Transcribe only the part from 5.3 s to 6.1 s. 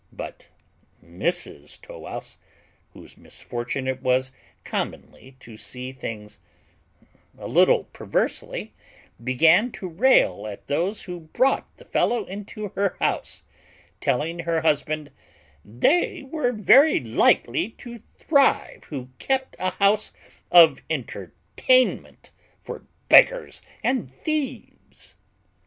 to see